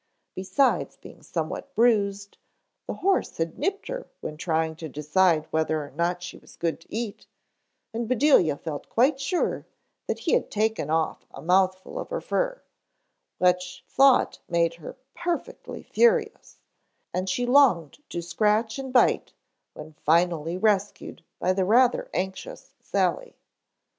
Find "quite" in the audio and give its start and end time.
8.89-9.19